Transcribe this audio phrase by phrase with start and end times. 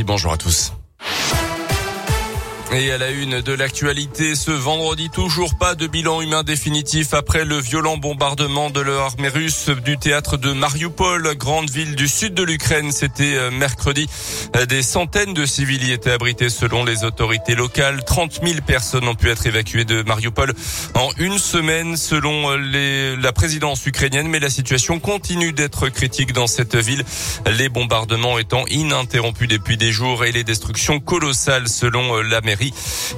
[0.00, 0.72] bonjour à tous.
[2.74, 7.44] Et à la une de l'actualité, ce vendredi, toujours pas de bilan humain définitif après
[7.44, 12.42] le violent bombardement de l'armée russe du théâtre de Mariupol, grande ville du sud de
[12.42, 12.90] l'Ukraine.
[12.90, 14.08] C'était euh, mercredi.
[14.70, 18.04] Des centaines de civils y étaient abrités selon les autorités locales.
[18.04, 20.54] 30 000 personnes ont pu être évacuées de Mariupol
[20.94, 24.28] en une semaine selon les, la présidence ukrainienne.
[24.28, 27.04] Mais la situation continue d'être critique dans cette ville.
[27.58, 32.61] Les bombardements étant ininterrompus depuis des jours et les destructions colossales selon euh, la mairie.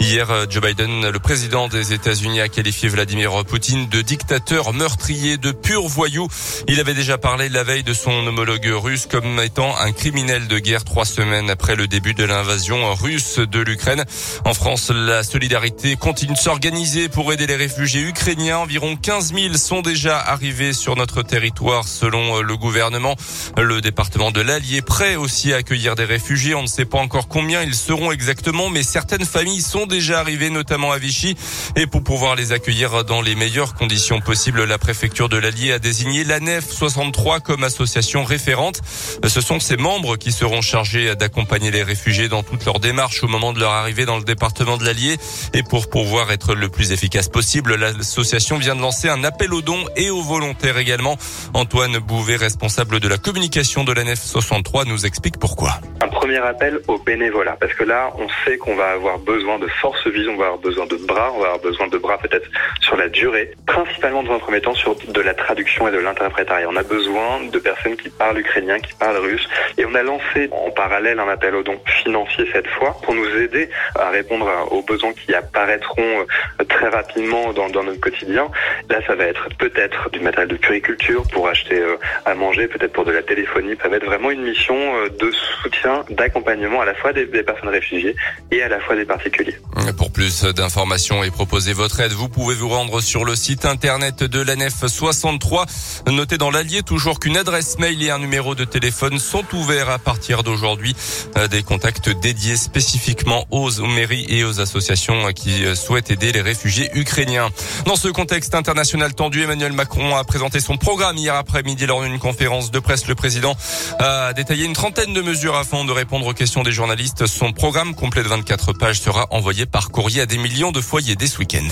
[0.00, 5.36] Hier, euh, Joe Biden, le président des États-Unis, a qualifié Vladimir Poutine de dictateur meurtrier,
[5.36, 6.28] de pur voyou.
[6.68, 10.58] Il avait déjà parlé la veille de son homologue russe comme étant un criminel de
[10.58, 14.04] guerre trois semaines après le début de l'invasion russe de l'Ukraine.
[14.44, 18.58] En France, la solidarité continue de s'organiser pour aider les réfugiés ukrainiens.
[18.58, 23.16] Environ 15 000 sont déjà arrivés sur notre territoire selon euh, le gouvernement.
[23.56, 26.54] Le département de l'Allier prêt aussi à accueillir des réfugiés.
[26.54, 30.50] On ne sait pas encore combien ils seront exactement, mais certaines familles sont déjà arrivées,
[30.50, 31.36] notamment à Vichy.
[31.74, 35.78] Et pour pouvoir les accueillir dans les meilleures conditions possibles, la préfecture de l'Allier a
[35.78, 38.82] désigné la NEF 63 comme association référente.
[39.26, 43.28] Ce sont ses membres qui seront chargés d'accompagner les réfugiés dans toutes leurs démarches au
[43.28, 45.16] moment de leur arrivée dans le département de l'Allier.
[45.54, 49.62] Et pour pouvoir être le plus efficace possible, l'association vient de lancer un appel aux
[49.62, 51.16] dons et aux volontaires également.
[51.54, 55.80] Antoine Bouvet, responsable de la communication de la NEF 63, nous explique pourquoi.
[56.22, 60.06] Premier appel aux bénévolat, parce que là, on sait qu'on va avoir besoin de force
[60.06, 62.48] vive, on va avoir besoin de bras, on va avoir besoin de bras peut-être
[62.80, 66.68] sur la durée, principalement dans un premier temps sur de la traduction et de l'interprétariat.
[66.70, 70.48] On a besoin de personnes qui parlent ukrainien, qui parlent russe, et on a lancé
[70.52, 74.82] en parallèle un appel aux dons financiers cette fois pour nous aider à répondre aux
[74.82, 76.20] besoins qui apparaîtront
[76.60, 78.48] euh, très rapidement dans, dans notre quotidien.
[78.88, 82.92] Là, ça va être peut-être du matériel de puriculture pour acheter euh, à manger, peut-être
[82.92, 83.74] pour de la téléphonie.
[83.82, 87.42] Ça va être vraiment une mission euh, de soutien, d'accompagnement à la fois des, des
[87.42, 88.14] personnes réfugiées
[88.50, 89.56] et à la fois des particuliers.
[89.96, 94.22] Pour plus d'informations et proposer votre aide, vous pouvez vous rendre sur le site internet
[94.22, 95.66] de l'ANEF 63.
[96.08, 99.98] Notez dans l'allié toujours qu'une adresse mail et un numéro de téléphone sont ouverts à
[99.98, 100.94] partir d'aujourd'hui.
[101.36, 106.90] Euh, des contacts dédiés spécifiquement aux mairies et aux associations qui souhaitent aider les réfugiés
[106.94, 107.50] ukrainiens.
[107.86, 112.18] Dans ce contexte international tendu, Emmanuel Macron a présenté son programme hier après-midi lors d'une
[112.18, 113.06] conférence de presse.
[113.08, 113.56] Le président
[113.98, 117.26] a détaillé une trentaine de mesures afin de répondre aux questions des journalistes.
[117.26, 121.14] Son programme complet de 24 pages sera envoyé par courrier à des millions de foyers
[121.14, 121.68] dès ce week-end.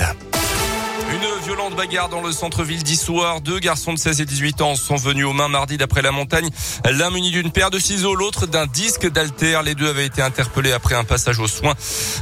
[1.13, 3.41] Une violente bagarre dans le centre-ville d'Issoire.
[3.41, 6.49] Deux garçons de 16 et 18 ans sont venus aux mains mardi d'après la montagne.
[6.89, 9.61] L'un muni d'une paire de ciseaux, l'autre d'un disque d'alter.
[9.65, 11.75] Les deux avaient été interpellés après un passage aux soins.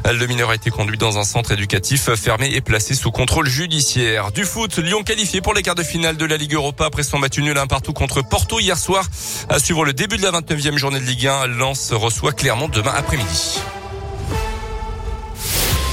[0.07, 4.33] Le mineur a été conduit dans un centre éducatif fermé et placé sous contrôle judiciaire.
[4.33, 7.19] Du foot, Lyon qualifié pour les quarts de finale de la Ligue Europa après son
[7.19, 9.07] match nul un partout contre Porto hier soir.
[9.51, 12.95] À suivre le début de la 29e journée de Ligue 1, Lens reçoit clairement demain
[12.97, 13.61] après-midi.